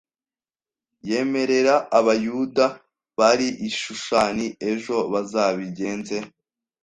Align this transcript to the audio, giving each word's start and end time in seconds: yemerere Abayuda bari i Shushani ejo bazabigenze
yemerere 1.09 1.75
Abayuda 1.99 2.65
bari 3.17 3.47
i 3.67 3.69
Shushani 3.79 4.47
ejo 4.71 4.97
bazabigenze 5.11 6.15